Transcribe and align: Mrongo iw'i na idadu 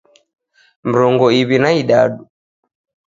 Mrongo 0.89 1.25
iw'i 1.41 1.57
na 1.63 1.69
idadu 1.81 2.21